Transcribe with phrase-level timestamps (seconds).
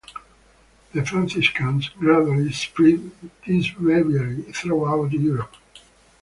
[0.95, 3.11] The Franciscans gradually spread
[3.45, 5.53] this breviary throughout Europe.